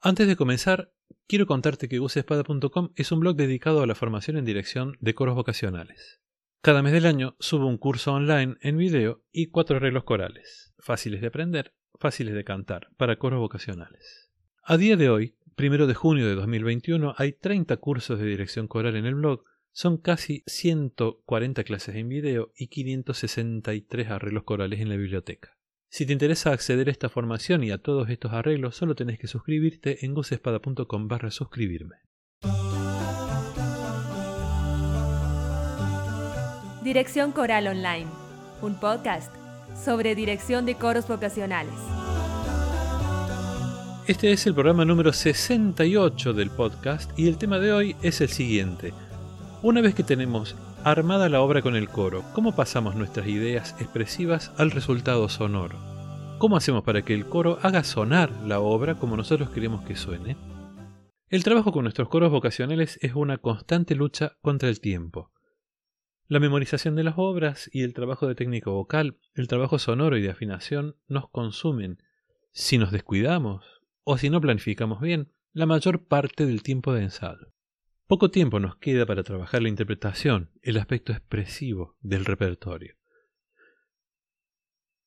[0.00, 0.92] Antes de comenzar,
[1.26, 5.34] quiero contarte que usespada.com es un blog dedicado a la formación en dirección de coros
[5.34, 6.20] vocacionales.
[6.60, 11.20] Cada mes del año subo un curso online en video y cuatro arreglos corales, fáciles
[11.22, 14.30] de aprender, fáciles de cantar, para coros vocacionales.
[14.62, 18.96] A día de hoy, primero de junio de 2021, hay 30 cursos de dirección coral
[18.96, 24.96] en el blog, son casi 140 clases en video y 563 arreglos corales en la
[24.96, 25.55] biblioteca.
[25.88, 29.28] Si te interesa acceder a esta formación y a todos estos arreglos, solo tenés que
[29.28, 31.96] suscribirte en gocespada.com barra suscribirme.
[36.82, 38.06] Dirección Coral Online,
[38.62, 39.32] un podcast
[39.74, 41.74] sobre dirección de coros vocacionales.
[44.06, 48.28] Este es el programa número 68 del podcast y el tema de hoy es el
[48.28, 48.92] siguiente.
[49.62, 50.54] Una vez que tenemos
[50.86, 55.76] Armada la obra con el coro, ¿cómo pasamos nuestras ideas expresivas al resultado sonoro?
[56.38, 60.36] ¿Cómo hacemos para que el coro haga sonar la obra como nosotros queremos que suene?
[61.28, 65.32] El trabajo con nuestros coros vocacionales es una constante lucha contra el tiempo.
[66.28, 70.22] La memorización de las obras y el trabajo de técnico vocal, el trabajo sonoro y
[70.22, 72.00] de afinación nos consumen,
[72.52, 73.64] si nos descuidamos
[74.04, 77.55] o si no planificamos bien, la mayor parte del tiempo de ensayo.
[78.06, 82.94] Poco tiempo nos queda para trabajar la interpretación, el aspecto expresivo del repertorio.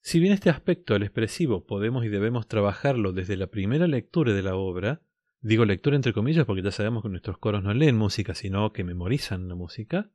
[0.01, 4.43] Si bien este aspecto, el expresivo, podemos y debemos trabajarlo desde la primera lectura de
[4.43, 5.01] la obra,
[5.39, 8.83] digo lectura entre comillas porque ya sabemos que nuestros coros no leen música, sino que
[8.83, 10.11] memorizan la música,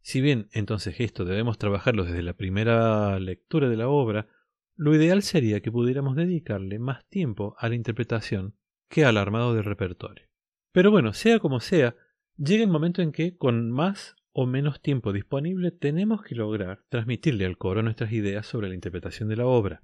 [0.00, 4.28] si bien entonces esto debemos trabajarlo desde la primera lectura de la obra,
[4.76, 8.54] lo ideal sería que pudiéramos dedicarle más tiempo a la interpretación
[8.88, 10.28] que al armado del repertorio.
[10.70, 11.96] Pero bueno, sea como sea,
[12.36, 17.44] llega el momento en que, con más o menos tiempo disponible, tenemos que lograr transmitirle
[17.44, 19.82] al coro nuestras ideas sobre la interpretación de la obra.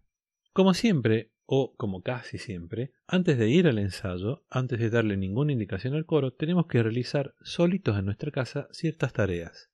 [0.52, 5.52] Como siempre, o como casi siempre, antes de ir al ensayo, antes de darle ninguna
[5.52, 9.70] indicación al coro, tenemos que realizar solitos en nuestra casa ciertas tareas.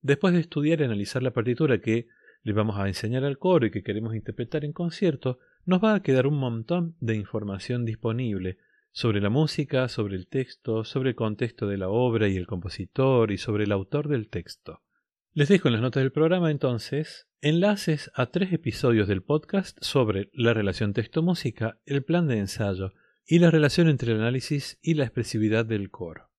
[0.00, 2.08] Después de estudiar y analizar la partitura que
[2.42, 6.02] le vamos a enseñar al coro y que queremos interpretar en concierto, nos va a
[6.02, 8.58] quedar un montón de información disponible
[8.92, 13.32] sobre la música, sobre el texto, sobre el contexto de la obra y el compositor
[13.32, 14.82] y sobre el autor del texto.
[15.32, 20.30] Les dejo en las notas del programa entonces enlaces a tres episodios del podcast sobre
[20.34, 22.92] la relación texto-música, el plan de ensayo
[23.26, 26.30] y la relación entre el análisis y la expresividad del coro.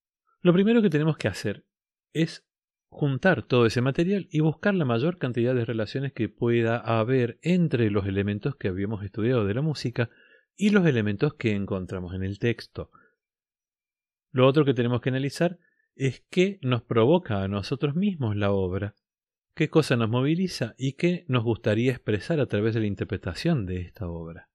[0.42, 1.66] Lo primero que tenemos que hacer
[2.14, 2.46] es
[2.90, 7.90] juntar todo ese material y buscar la mayor cantidad de relaciones que pueda haber entre
[7.90, 10.12] los elementos que habíamos estudiado de la música
[10.56, 12.92] y los elementos que encontramos en el texto.
[14.32, 15.60] Lo otro que tenemos que analizar
[15.96, 18.96] es qué nos provoca a nosotros mismos la obra,
[19.56, 23.82] qué cosa nos moviliza y qué nos gustaría expresar a través de la interpretación de
[23.82, 24.50] esta obra.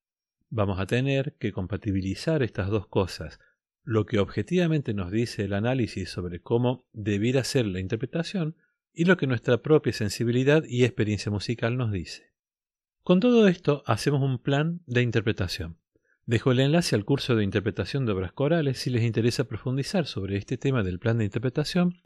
[0.50, 3.38] Vamos a tener que compatibilizar estas dos cosas,
[3.84, 8.56] lo que objetivamente nos dice el análisis sobre cómo debiera ser la interpretación
[8.92, 12.32] y lo que nuestra propia sensibilidad y experiencia musical nos dice.
[13.02, 15.78] Con todo esto hacemos un plan de interpretación.
[16.28, 20.36] Dejo el enlace al curso de interpretación de obras corales si les interesa profundizar sobre
[20.36, 22.02] este tema del plan de interpretación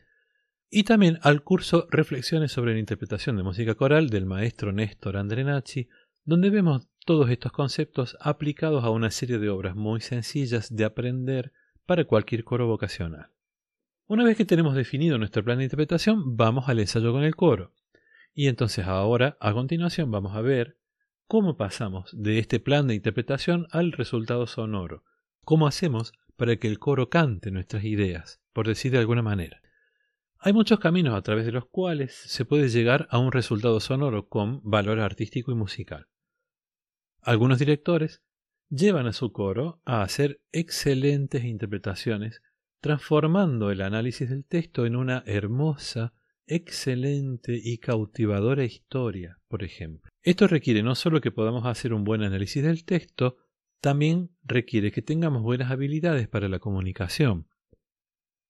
[0.71, 5.89] y también al curso Reflexiones sobre la interpretación de música coral del maestro Néstor Andrenacci,
[6.23, 11.53] donde vemos todos estos conceptos aplicados a una serie de obras muy sencillas de aprender
[11.85, 13.27] para cualquier coro vocacional.
[14.07, 17.73] Una vez que tenemos definido nuestro plan de interpretación, vamos al ensayo con el coro.
[18.35, 20.77] Y entonces ahora, a continuación, vamos a ver
[21.27, 25.05] ¿Cómo pasamos de este plan de interpretación al resultado sonoro?
[25.45, 29.63] ¿Cómo hacemos para que el coro cante nuestras ideas, por decir de alguna manera?
[30.39, 34.29] Hay muchos caminos a través de los cuales se puede llegar a un resultado sonoro
[34.29, 36.09] con valor artístico y musical.
[37.21, 38.23] Algunos directores
[38.69, 42.43] llevan a su coro a hacer excelentes interpretaciones,
[42.81, 46.15] transformando el análisis del texto en una hermosa,
[46.47, 50.12] excelente y cautivadora historia, por ejemplo.
[50.23, 53.39] Esto requiere no solo que podamos hacer un buen análisis del texto,
[53.81, 57.49] también requiere que tengamos buenas habilidades para la comunicación.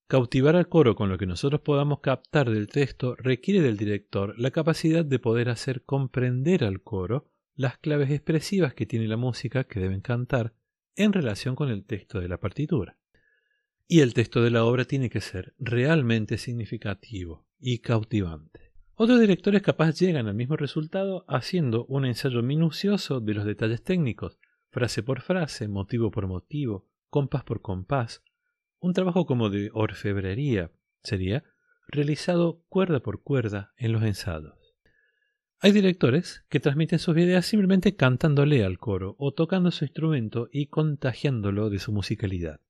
[0.07, 4.51] Cautivar al coro con lo que nosotros podamos captar del texto requiere del director la
[4.51, 9.81] capacidad de poder hacer comprender al coro las claves expresivas que tiene la música que
[9.81, 10.53] deben cantar
[10.97, 12.99] en relación con el texto de la partitura.
[13.89, 18.62] Y el texto de la obra tiene que ser realmente significativo y cautivante.
[18.95, 24.39] Otros directores capaz llegan al mismo resultado haciendo un ensayo minucioso de los detalles técnicos,
[24.71, 28.23] frase por frase, motivo por motivo, compás por compás,
[28.81, 30.71] un trabajo como de orfebrería
[31.03, 31.45] sería
[31.89, 34.55] realizado cuerda por cuerda en los ensayos.
[35.61, 40.67] Hay directores que transmiten sus ideas simplemente cantándole al coro o tocando su instrumento y
[40.67, 42.61] contagiándolo de su musicalidad.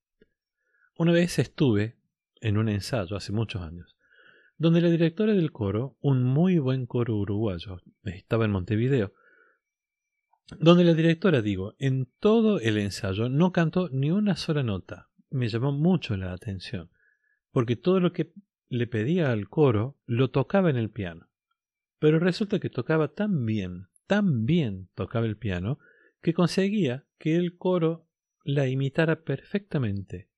[0.99, 1.97] Una vez estuve
[2.41, 3.97] en un ensayo hace muchos años,
[4.63, 9.13] donde la directora del coro, un muy buen coro uruguayo, estaba en Montevideo,
[10.61, 15.09] donde la directora, digo, en todo el ensayo no cantó ni una sola nota.
[15.31, 16.91] Me llamó mucho la atención,
[17.51, 18.35] porque todo lo que
[18.69, 21.29] le pedía al coro lo tocaba en el piano.
[21.99, 25.81] Pero resulta que tocaba tan bien, tan bien tocaba el piano,
[26.21, 28.07] que conseguía que el coro
[28.45, 30.29] la imitara perfectamente.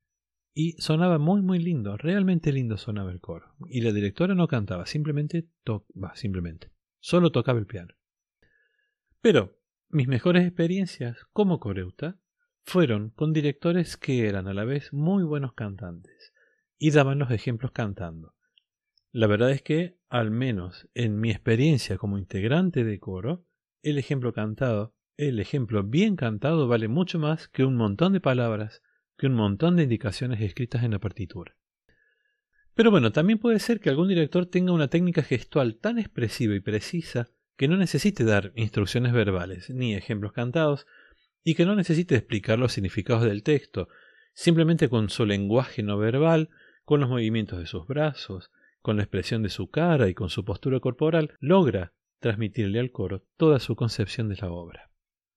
[0.55, 3.57] Y sonaba muy muy lindo, realmente lindo sonaba el coro.
[3.69, 6.71] Y la directora no cantaba, simplemente tocaba, simplemente.
[7.01, 7.95] Solo tocaba el piano.
[9.21, 9.59] Pero
[9.89, 12.19] mis mejores experiencias como coreuta
[12.63, 16.33] fueron con directores que eran a la vez muy buenos cantantes
[16.79, 18.35] y daban los ejemplos cantando.
[19.11, 23.45] La verdad es que, al menos en mi experiencia como integrante de coro,
[23.83, 28.83] el ejemplo cantado, el ejemplo bien cantado vale mucho más que un montón de palabras,
[29.17, 31.57] que un montón de indicaciones escritas en la partitura.
[32.75, 36.61] Pero bueno, también puede ser que algún director tenga una técnica gestual tan expresiva y
[36.61, 40.87] precisa que no necesite dar instrucciones verbales ni ejemplos cantados
[41.45, 43.89] y que no necesite explicar los significados del texto,
[44.33, 46.51] simplemente con su lenguaje no verbal,
[46.85, 48.51] con los movimientos de sus brazos,
[48.81, 53.25] con la expresión de su cara y con su postura corporal, logra transmitirle al coro
[53.37, 54.91] toda su concepción de la obra.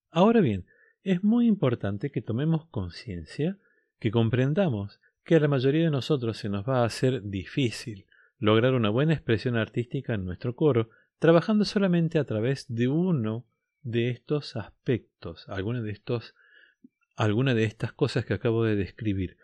[0.09, 0.65] Ahora bien,
[1.03, 3.59] es muy importante que tomemos conciencia,
[3.99, 8.05] que comprendamos que a la mayoría de nosotros se nos va a hacer difícil
[8.39, 10.89] lograr una buena expresión artística en nuestro coro,
[11.19, 13.45] trabajando solamente a través de uno
[13.81, 16.35] de estos aspectos, alguna de estos
[17.15, 19.37] alguna de estas cosas que acabo de describir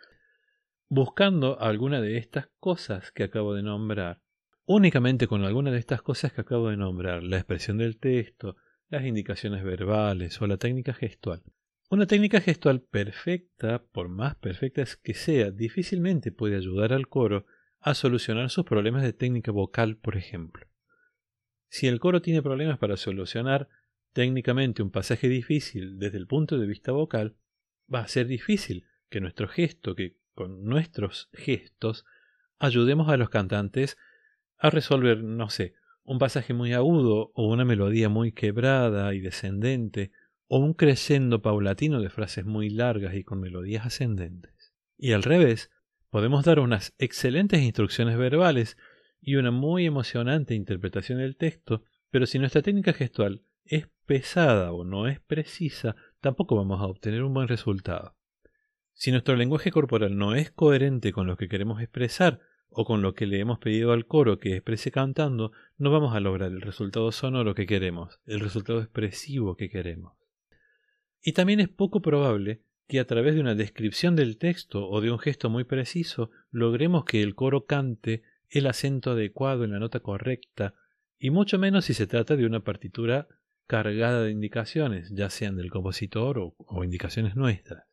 [0.94, 4.22] buscando alguna de estas cosas que acabo de nombrar.
[4.66, 8.56] Únicamente con alguna de estas cosas que acabo de nombrar, la expresión del texto,
[8.90, 11.42] las indicaciones verbales o la técnica gestual.
[11.94, 17.46] Una técnica gestual perfecta, por más perfecta que sea, difícilmente puede ayudar al coro
[17.80, 20.66] a solucionar sus problemas de técnica vocal, por ejemplo.
[21.70, 23.70] Si el coro tiene problemas para solucionar
[24.12, 27.36] técnicamente un pasaje difícil desde el punto de vista vocal,
[27.94, 32.06] va a ser difícil que nuestro gesto, que con nuestros gestos,
[32.58, 34.00] ayudemos a los cantantes
[34.58, 40.12] a resolver, no sé, un pasaje muy agudo o una melodía muy quebrada y descendente
[40.48, 44.74] o un crescendo paulatino de frases muy largas y con melodías ascendentes.
[44.98, 45.72] Y al revés,
[46.10, 48.78] podemos dar unas excelentes instrucciones verbales
[49.22, 54.84] y una muy emocionante interpretación del texto, pero si nuestra técnica gestual es pesada o
[54.84, 58.16] no es precisa, tampoco vamos a obtener un buen resultado.
[58.94, 63.14] Si nuestro lenguaje corporal no es coherente con lo que queremos expresar o con lo
[63.14, 67.12] que le hemos pedido al coro que exprese cantando, no vamos a lograr el resultado
[67.12, 70.14] sonoro que queremos, el resultado expresivo que queremos.
[71.24, 75.10] Y también es poco probable que a través de una descripción del texto o de
[75.10, 80.02] un gesto muy preciso logremos que el coro cante el acento adecuado en la nota
[80.02, 80.76] correcta,
[81.18, 83.28] y mucho menos si se trata de una partitura
[83.66, 87.86] cargada de indicaciones, ya sean del compositor o, indicaciones nuestras.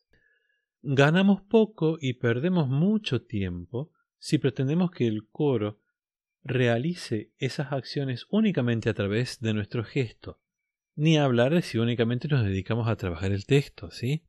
[0.82, 5.80] Ganamos poco y perdemos mucho tiempo si pretendemos que el coro
[6.42, 10.40] realice esas acciones únicamente a través de nuestro gesto,
[10.94, 14.24] ni hablar si únicamente nos dedicamos a trabajar el texto, ¿sí?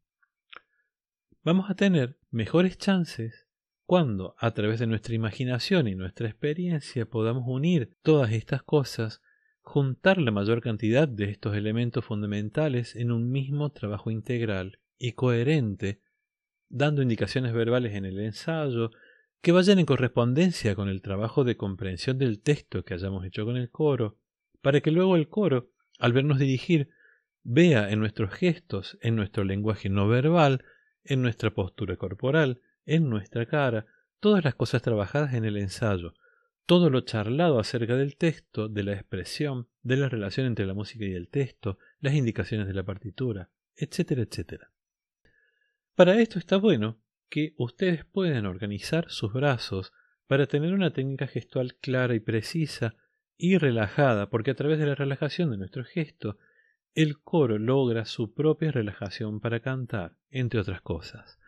[1.43, 3.47] Vamos a tener mejores chances
[3.85, 9.21] cuando, a través de nuestra imaginación y nuestra experiencia, podamos unir todas estas cosas,
[9.61, 16.01] juntar la mayor cantidad de estos elementos fundamentales en un mismo trabajo integral y coherente
[16.69, 18.91] dando indicaciones verbales en el ensayo
[19.41, 23.57] que vayan en correspondencia con el trabajo de comprensión del texto que hayamos hecho con
[23.57, 24.17] el coro,
[24.61, 25.71] para que luego el coro,
[26.01, 26.89] al vernos dirigir,
[27.43, 30.65] vea en nuestros gestos, en nuestro lenguaje no verbal,
[31.03, 33.85] en nuestra postura corporal, en nuestra cara,
[34.19, 36.13] todas las cosas trabajadas en el ensayo,
[36.65, 41.05] todo lo charlado acerca del texto, de la expresión, de la relación entre la música
[41.05, 44.71] y el texto, las indicaciones de la partitura, etcétera, etcétera.
[45.95, 49.93] Para esto está bueno que ustedes puedan organizar sus brazos
[50.25, 52.95] para tener una técnica gestual clara y precisa
[53.37, 56.37] y relajada, porque a través de la relajación de nuestro gesto,
[56.93, 61.39] el coro logra su propia relajación para cantar, entre otras cosas.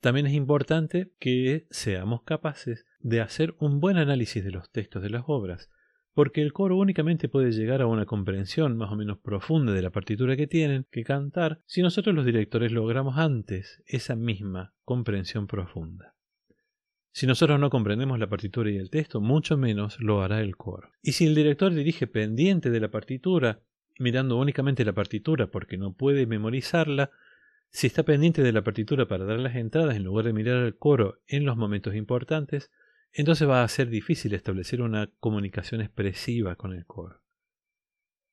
[0.00, 5.10] También es importante que seamos capaces de hacer un buen análisis de los textos de
[5.10, 5.70] las obras,
[6.14, 9.90] porque el coro únicamente puede llegar a una comprensión más o menos profunda de la
[9.90, 16.17] partitura que tienen que cantar si nosotros los directores logramos antes esa misma comprensión profunda.
[17.18, 20.92] Si nosotros no comprendemos la partitura y el texto, mucho menos lo hará el coro.
[21.02, 23.60] Y si el director dirige pendiente de la partitura,
[23.98, 27.10] mirando únicamente la partitura porque no puede memorizarla,
[27.70, 30.76] si está pendiente de la partitura para dar las entradas en lugar de mirar al
[30.76, 32.70] coro en los momentos importantes,
[33.12, 37.20] entonces va a ser difícil establecer una comunicación expresiva con el coro.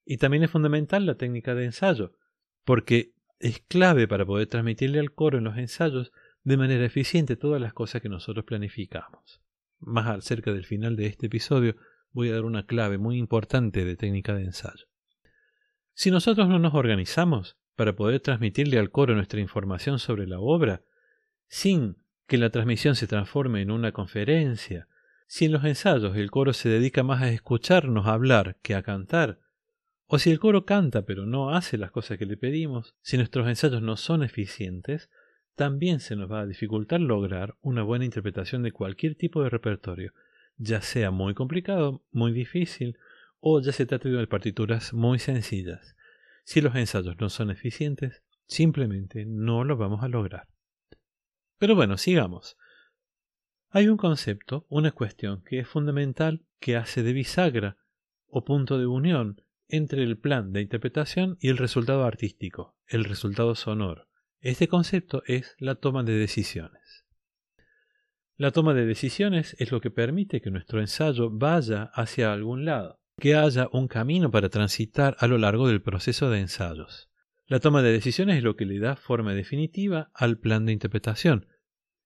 [0.05, 2.19] Y también es fundamental la técnica de ensayo,
[2.63, 6.11] porque es clave para poder transmitirle al coro en los ensayos
[6.45, 9.41] de manera eficiente todas las cosas que nosotros planificamos.
[9.79, 11.75] Más cerca del final de este episodio
[12.11, 14.85] voy a dar una clave muy importante de técnica de ensayo.
[15.93, 20.83] Si nosotros no nos organizamos para poder transmitirle al coro nuestra información sobre la obra,
[21.47, 21.97] sin
[22.27, 24.87] que la transmisión se transforme en una conferencia,
[25.27, 29.39] si en los ensayos el coro se dedica más a escucharnos hablar que a cantar,
[30.05, 33.47] o si el coro canta pero no hace las cosas que le pedimos, si nuestros
[33.47, 35.09] ensayos no son eficientes,
[35.55, 40.13] también se nos va a dificultar lograr una buena interpretación de cualquier tipo de repertorio,
[40.57, 42.97] ya sea muy complicado, muy difícil,
[43.39, 45.95] o ya se trate de partituras muy sencillas.
[46.43, 50.47] Si los ensayos no son eficientes, simplemente no lo vamos a lograr.
[51.57, 52.57] Pero bueno, sigamos.
[53.69, 57.77] Hay un concepto, una cuestión que es fundamental que hace de bisagra
[58.27, 63.55] o punto de unión entre el plan de interpretación y el resultado artístico, el resultado
[63.55, 64.07] sonoro.
[64.41, 67.05] Este concepto es la toma de decisiones.
[68.37, 72.99] La toma de decisiones es lo que permite que nuestro ensayo vaya hacia algún lado,
[73.17, 77.09] que haya un camino para transitar a lo largo del proceso de ensayos.
[77.47, 81.47] La toma de decisiones es lo que le da forma definitiva al plan de interpretación,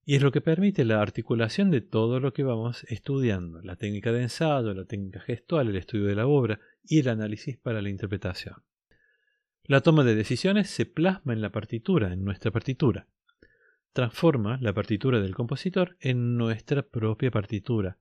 [0.05, 4.11] y es lo que permite la articulación de todo lo que vamos estudiando, la técnica
[4.11, 7.89] de ensayo, la técnica gestual, el estudio de la obra y el análisis para la
[7.89, 8.55] interpretación.
[9.69, 13.07] La toma de decisiones se plasma en la partitura, en nuestra partitura.
[13.93, 17.99] Transforma la partitura del compositor en nuestra propia partitura.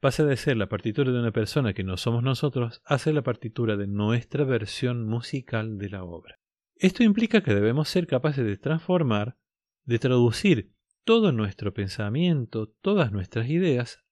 [0.00, 3.22] Pasa de ser la partitura de una persona que no somos nosotros a ser la
[3.22, 6.38] partitura de nuestra versión musical de la obra.
[6.76, 9.36] Esto implica que debemos ser capaces de transformar,
[9.84, 10.72] de traducir
[11.04, 14.02] todo nuestro pensamiento, todas nuestras ideas,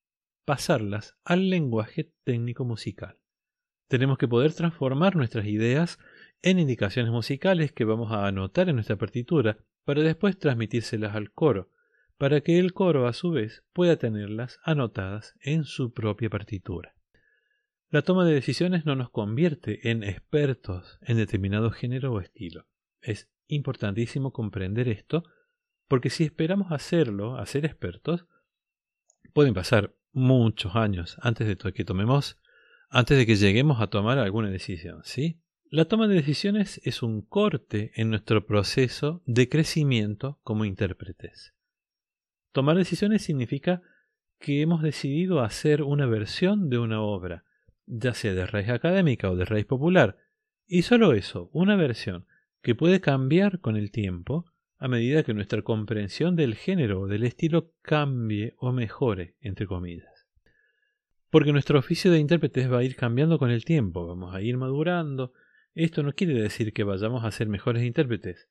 [0.44, 3.16] pasarlas al lenguaje técnico musical.
[3.88, 5.98] Tenemos que poder transformar nuestras ideas
[6.42, 11.70] en indicaciones musicales que vamos a anotar en nuestra partitura para después transmitírselas al coro,
[12.16, 16.94] para que el coro a su vez pueda tenerlas anotadas en su propia partitura.
[17.90, 22.66] La toma de decisiones no nos convierte en expertos en determinado género o estilo.
[23.00, 25.24] Es importantísimo comprender esto,
[25.86, 28.26] porque si esperamos hacerlo, a ser expertos,
[29.32, 32.38] pueden pasar muchos años antes de que tomemos,
[32.90, 35.40] antes de que lleguemos a tomar alguna decisión, ¿sí?
[35.70, 41.52] La toma de decisiones es un corte en nuestro proceso de crecimiento como intérpretes.
[42.52, 43.82] Tomar decisiones significa
[44.38, 47.44] que hemos decidido hacer una versión de una obra,
[47.84, 50.16] ya sea de raíz académica o de raíz popular,
[50.66, 52.24] y solo eso, una versión
[52.62, 54.46] que puede cambiar con el tiempo
[54.78, 60.26] a medida que nuestra comprensión del género o del estilo cambie o mejore, entre comillas.
[61.28, 64.56] Porque nuestro oficio de intérpretes va a ir cambiando con el tiempo, vamos a ir
[64.56, 65.34] madurando.
[65.74, 68.48] Esto no quiere decir que vayamos a ser mejores intérpretes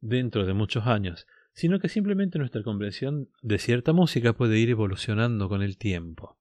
[0.00, 5.48] dentro de muchos años, sino que simplemente nuestra comprensión de cierta música puede ir evolucionando
[5.48, 6.38] con el tiempo.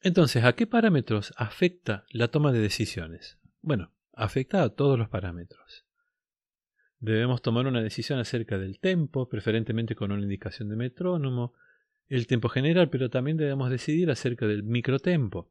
[0.00, 3.38] Entonces, ¿a qué parámetros afecta la toma de decisiones?
[3.62, 5.86] Bueno, afecta a todos los parámetros.
[6.98, 11.54] Debemos tomar una decisión acerca del tempo, preferentemente con una indicación de metrónomo,
[12.08, 15.50] el tempo general, pero también debemos decidir acerca del microtempo.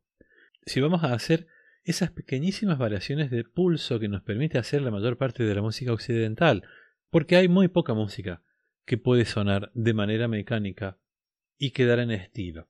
[0.65, 1.47] Si vamos a hacer
[1.83, 5.91] esas pequeñísimas variaciones de pulso que nos permite hacer la mayor parte de la música
[5.91, 6.63] occidental,
[7.09, 8.41] porque hay muy poca música
[8.85, 10.97] que puede sonar de manera mecánica
[11.57, 12.69] y quedar en estilo.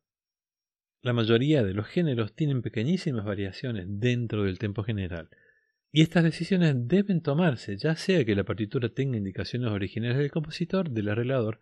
[1.02, 5.30] La mayoría de los géneros tienen pequeñísimas variaciones dentro del tempo general,
[5.92, 10.90] y estas decisiones deben tomarse ya sea que la partitura tenga indicaciones originales del compositor,
[10.90, 11.62] del arreglador,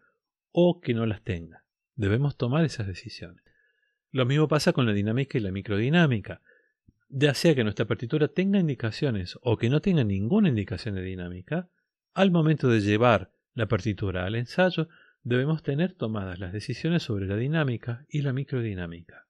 [0.52, 1.66] o que no las tenga.
[1.96, 3.44] Debemos tomar esas decisiones.
[4.10, 6.42] Lo mismo pasa con la dinámica y la microdinámica.
[7.14, 11.70] Ya sea que nuestra partitura tenga indicaciones o que no tenga ninguna indicación de dinámica,
[12.14, 14.88] al momento de llevar la partitura al ensayo,
[15.22, 19.28] debemos tener tomadas las decisiones sobre la dinámica y la microdinámica.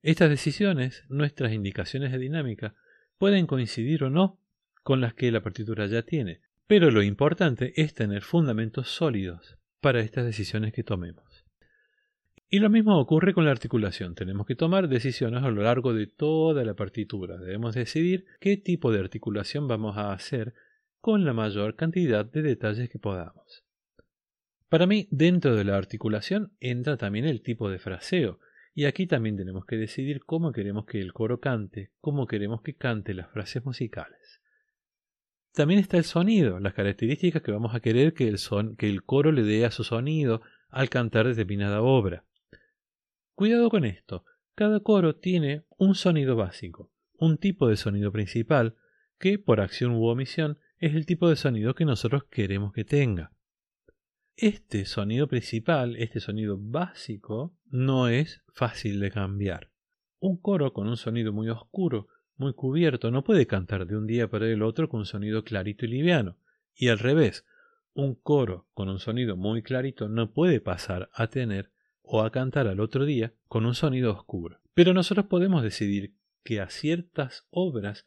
[0.00, 2.74] Estas decisiones, nuestras indicaciones de dinámica,
[3.18, 4.40] pueden coincidir o no
[4.82, 10.00] con las que la partitura ya tiene, pero lo importante es tener fundamentos sólidos para
[10.00, 11.27] estas decisiones que tomemos.
[12.50, 14.14] Y lo mismo ocurre con la articulación.
[14.14, 17.36] Tenemos que tomar decisiones a lo largo de toda la partitura.
[17.36, 20.54] Debemos decidir qué tipo de articulación vamos a hacer
[21.00, 23.64] con la mayor cantidad de detalles que podamos.
[24.68, 28.40] Para mí, dentro de la articulación entra también el tipo de fraseo,
[28.74, 32.76] y aquí también tenemos que decidir cómo queremos que el coro cante, cómo queremos que
[32.76, 34.40] cante las frases musicales.
[35.52, 39.02] También está el sonido, las características que vamos a querer que el, son, que el
[39.02, 42.24] coro le dé a su sonido al cantar determinada obra.
[43.38, 44.24] Cuidado con esto,
[44.56, 48.74] cada coro tiene un sonido básico, un tipo de sonido principal,
[49.16, 53.30] que por acción u omisión es el tipo de sonido que nosotros queremos que tenga.
[54.34, 59.70] Este sonido principal, este sonido básico, no es fácil de cambiar.
[60.18, 64.28] Un coro con un sonido muy oscuro, muy cubierto, no puede cantar de un día
[64.28, 66.38] para el otro con un sonido clarito y liviano.
[66.74, 67.46] Y al revés,
[67.94, 71.70] un coro con un sonido muy clarito no puede pasar a tener
[72.10, 74.60] o a cantar al otro día con un sonido oscuro.
[74.74, 78.06] Pero nosotros podemos decidir que a ciertas obras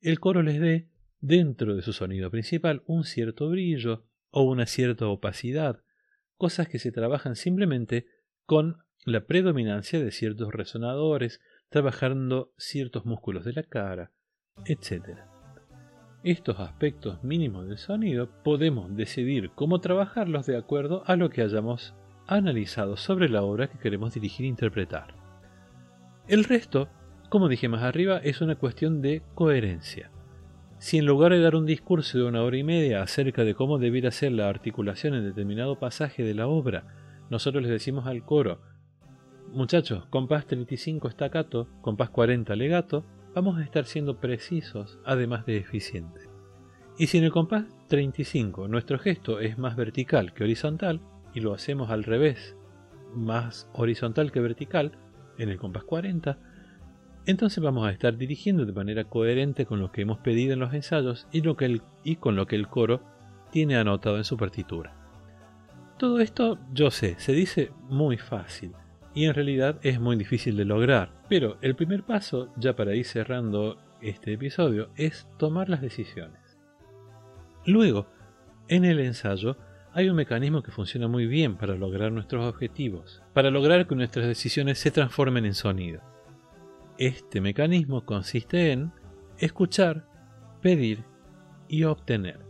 [0.00, 0.88] el coro les dé,
[1.20, 5.82] dentro de su sonido principal, un cierto brillo o una cierta opacidad,
[6.36, 8.06] cosas que se trabajan simplemente
[8.46, 14.12] con la predominancia de ciertos resonadores, trabajando ciertos músculos de la cara,
[14.64, 15.18] etc.
[16.24, 21.94] Estos aspectos mínimos del sonido podemos decidir cómo trabajarlos de acuerdo a lo que hayamos
[22.36, 25.14] analizado sobre la obra que queremos dirigir e interpretar.
[26.28, 26.88] El resto
[27.32, 30.10] como dije más arriba, es una cuestión de coherencia.
[30.76, 33.78] Si en lugar de dar un discurso de una hora y media acerca de cómo
[33.78, 36.84] debiera ser la articulación en determinado pasaje de la obra,
[37.30, 38.60] nosotros les decimos al coro,
[39.50, 46.28] muchachos, compás 35 staccato, compás 40 legato, vamos a estar siendo precisos además de eficientes.
[46.98, 51.00] Y si en el compás 35 nuestro gesto es más vertical que horizontal,
[51.34, 52.56] y lo hacemos al revés,
[53.14, 54.92] más horizontal que vertical,
[55.38, 56.38] en el compás 40,
[57.24, 60.74] entonces vamos a estar dirigiendo de manera coherente con lo que hemos pedido en los
[60.74, 63.00] ensayos y, lo que y con lo que el coro
[63.50, 64.96] tiene anotado en su partitura.
[65.98, 68.72] Todo esto, yo sé, se dice muy fácil
[69.14, 73.04] y en realidad es muy difícil de lograr, pero el primer paso, ya para ir
[73.04, 76.58] cerrando este episodio, es tomar las decisiones.
[77.64, 78.08] Luego,
[78.68, 79.56] en el ensayo,
[79.94, 84.26] hay un mecanismo que funciona muy bien para lograr nuestros objetivos, para lograr que nuestras
[84.26, 86.00] decisiones se transformen en sonido.
[86.98, 88.92] Este mecanismo consiste en
[89.38, 90.06] escuchar,
[90.60, 91.04] pedir
[91.68, 92.40] y obtener.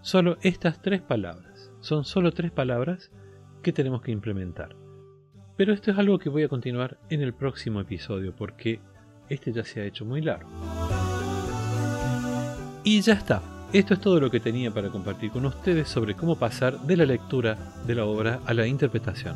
[0.00, 1.72] Solo estas tres palabras.
[1.80, 3.10] Son solo tres palabras
[3.62, 4.76] que tenemos que implementar.
[5.56, 8.80] Pero esto es algo que voy a continuar en el próximo episodio porque
[9.28, 10.50] este ya se ha hecho muy largo.
[12.82, 13.53] Y ya está.
[13.74, 17.04] Esto es todo lo que tenía para compartir con ustedes sobre cómo pasar de la
[17.04, 19.34] lectura de la obra a la interpretación.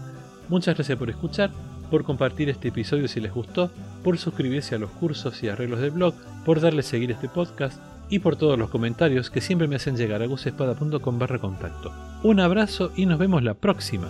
[0.49, 1.51] Muchas gracias por escuchar
[1.91, 3.73] por compartir este episodio si les gustó,
[4.05, 8.21] por suscribirse a los cursos y arreglos del blog, por darle seguir este podcast y
[8.21, 11.93] por todos los comentarios que siempre me hacen llegar a gusespada.com barra contacto.
[12.23, 14.07] Un abrazo y nos vemos la próxima.